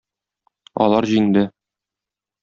[0.85, 1.43] Алар җиңде.